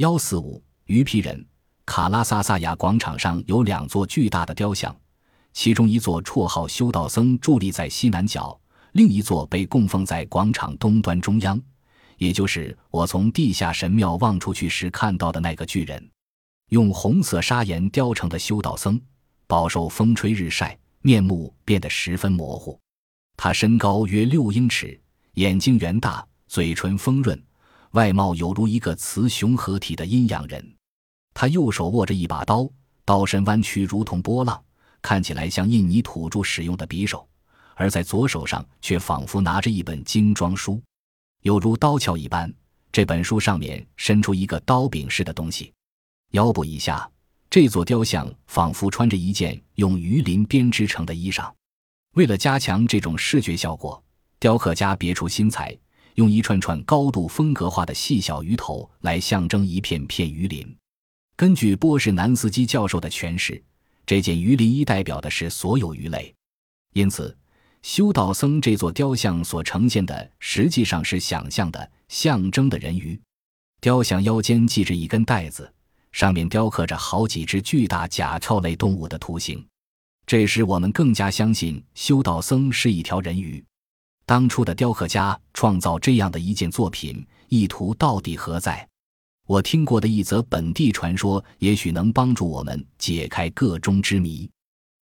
[0.00, 1.46] 幺四五鱼皮人，
[1.84, 4.98] 卡拉萨萨亚广场上有两座巨大的雕像，
[5.52, 8.58] 其中一座绰号修道僧伫立在西南角，
[8.92, 11.60] 另一座被供奉在广场东端中央，
[12.16, 16.10] 也就是我从地下神庙望出去时看到的那个巨人。
[16.70, 18.98] 用红色砂岩雕成的修道僧，
[19.46, 22.80] 饱受风吹日晒，面目变得十分模糊。
[23.36, 24.98] 他身高约六英尺，
[25.34, 27.38] 眼睛圆大，嘴唇丰润，
[27.92, 30.74] 外貌有如一个雌雄合体的阴阳人。
[31.34, 32.68] 他右手握着一把刀，
[33.04, 34.62] 刀身弯曲如同波浪，
[35.02, 37.26] 看起来像印尼土著使用的匕首；
[37.74, 40.80] 而在左手上却仿佛拿着一本精装书，
[41.42, 42.52] 有如刀鞘一般。
[42.92, 45.72] 这本书上面伸出一个刀柄似的东西。
[46.32, 47.08] 腰部以下，
[47.48, 51.50] 这座雕像仿佛穿着一件用鱼鳞编织成的衣裳。
[52.14, 54.02] 为了加强这种视觉效果，
[54.40, 55.76] 雕刻家别出心裁，
[56.20, 60.76] 用一串串高度风格化的细小鱼头来象征一片片鱼鳞。
[61.34, 63.62] 根据波士南斯基教授的诠释，
[64.04, 66.34] 这件鱼鳞衣代表的是所有鱼类。
[66.92, 67.34] 因此，
[67.80, 73.18] 修道僧这座雕像所呈现的实际上是想象的、象征的人鱼。
[73.80, 75.72] 雕像腰间系着一根带子。
[76.12, 79.64] 上面雕刻着好几只巨大甲壳类动物的图形，
[80.26, 83.64] 这使我们更加相信修道僧是一条人鱼。
[84.26, 88.88] 当初的雕刻家创造这样的一件作品，意图到底何在？
[89.46, 94.50] 我听过的一则本地传说，也许能帮助我们解开个中之谜。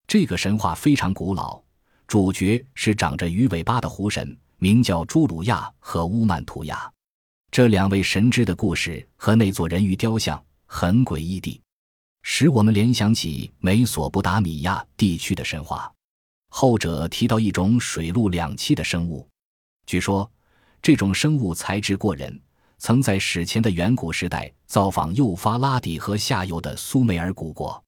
[0.05, 1.63] 这个神话非常古老，
[2.07, 6.91] 主角是长着鱼尾巴的湖神，名叫朱鲁亚和乌曼图亚。
[7.49, 10.43] 这两位神之的故事和那座人鱼雕像。
[10.65, 11.61] 很诡异地，
[12.21, 15.89] 使我们联想起美索不达米亚地区的神话。
[16.49, 19.25] 后者提到一种水陆两栖的生物，
[19.85, 20.29] 据说
[20.81, 22.39] 这种生物才智过人，
[22.77, 27.83] 曾在史前的远古时代造访幼发拉底河下游的苏美尔古国。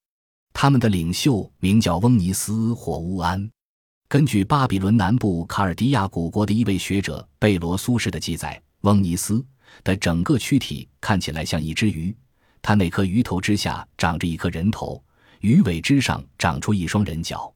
[0.54, 3.50] 他们的领袖名叫翁尼斯或乌安。
[4.10, 9.44] 根据巴比伦南部卡尔迪亚古国的一位学者贝罗苏氏的记载，翁尼斯
[9.86, 12.14] 的整个躯体看起来像一只鱼。
[12.62, 15.02] 他那颗鱼头之下长着一颗人头，
[15.40, 17.52] 鱼尾之上长出一双人脚。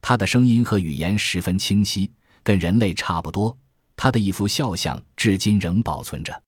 [0.00, 2.10] 他的声音和语言十分清晰，
[2.42, 3.54] 跟人类差不多。
[4.02, 6.42] 他的一幅肖像至今仍保存着。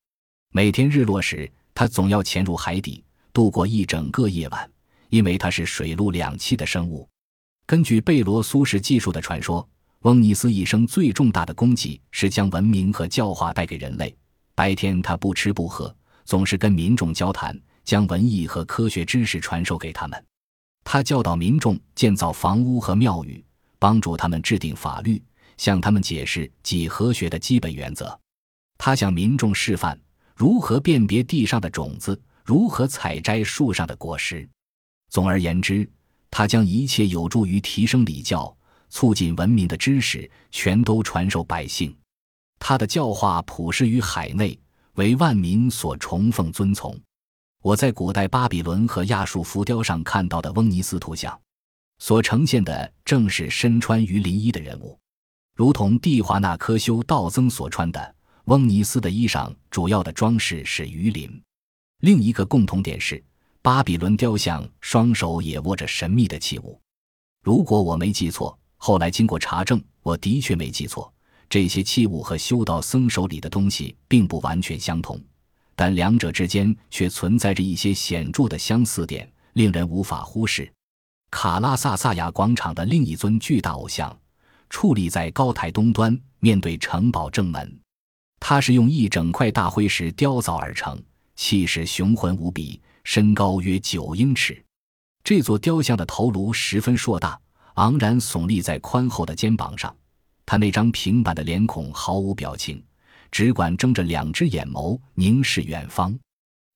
[0.52, 4.70] 每天日落时，他总要潜入海底度过一整个夜晚，
[5.10, 7.06] 因为他是水陆两栖的生物。
[7.66, 9.68] 根据贝罗苏氏技术的传说，
[10.00, 14.16] 翁尼斯一生最重大的功绩是将文明和教化带给人类。
[14.54, 17.54] 白天他不吃不喝，总是跟民众交谈。
[17.84, 20.24] 将文艺和科学知识传授给他们，
[20.84, 23.44] 他教导民众建造房屋和庙宇，
[23.78, 25.22] 帮助他们制定法律，
[25.62, 28.18] 向他们解释几何学的基本原则。
[28.78, 29.96] 他向民众示范
[30.34, 34.48] 如何辨别地上的种子，如何采摘树上的果实。
[35.08, 35.88] 总而言之，
[36.32, 38.52] 他将一切有助于提升礼教、
[38.88, 41.96] 促进文明的知识全都传授百姓。
[42.58, 44.58] 他的教化普世于海内，
[44.94, 47.00] 为万民所崇奉尊从。
[47.62, 51.40] 我在古代巴比伦和亚述浮雕上看到的翁尼斯图像，
[52.00, 54.98] 所呈现的正是身穿鱼鳞衣的人物，
[55.54, 58.14] 如同蒂华纳科修道僧所穿的。
[58.46, 61.40] 翁尼斯的衣裳主要的装饰是鱼鳞。
[62.00, 63.22] 另一个共同点是，
[63.62, 66.80] 巴比伦雕像双手也握着神秘的器物。
[67.44, 71.12] 如果我没记错，后来经过查证，我的确没记错，
[71.48, 75.20] 这些器物和修道僧手里的东西并不完全相同。
[75.76, 80.69] 但两者之间却存在着一些显著的相似点，令人无法忽视。
[81.30, 84.14] 卡拉萨萨亚广场的另一尊巨大偶像，
[84.72, 87.78] 矗立在高台东端，面对城堡正门。
[88.40, 91.00] 它是用一整块大灰石雕造而成，
[91.36, 94.64] 气势雄浑无比，身高约九英尺。
[95.22, 97.38] 这座雕像的头颅十分硕大，
[97.74, 99.94] 昂然耸立在宽厚的肩膀上。
[100.46, 102.82] 他那张平板的脸孔毫无表情。
[103.30, 106.18] 只管睁着两只眼眸凝视远方，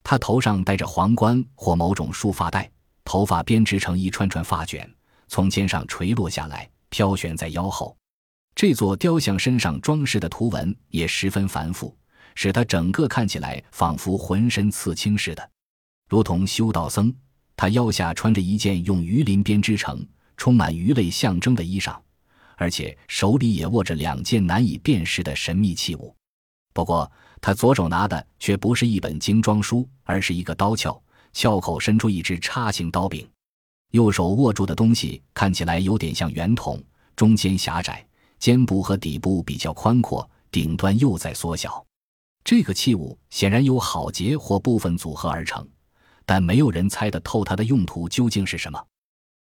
[0.03, 2.71] 他头上戴着皇冠或某种束发带，
[3.05, 4.91] 头发编织成一串串发卷，
[5.29, 6.67] 从肩上垂落下来，
[6.97, 7.95] 飘悬在腰后。
[8.55, 11.95] 这座雕像身上装饰的图文也十分繁复，
[12.35, 15.51] 使他整个看起来仿佛浑身刺青似的，
[16.09, 17.15] 如同修道僧。
[17.55, 20.03] 他腰下穿着一件用鱼鳞编织成、
[20.39, 21.99] 充满鱼类象征的衣裳，
[22.57, 26.17] 而且手里也握着两件难以辨识的神秘器物。
[26.73, 30.99] 不过，他左手拿的却不是一本精装书，而是一个刀鞘，
[31.35, 33.29] 鞘口伸出一支叉形刀柄。
[33.93, 36.83] 右手握住的东西看起来有点像圆筒，
[37.15, 38.07] 中间狭窄，
[38.39, 41.85] 肩部和底部比较宽阔，顶端又在缩小。
[42.45, 45.67] 这个器物显然由好结或部分组合而成，
[46.25, 48.81] 但没有人猜得透它的用途究竟是什么。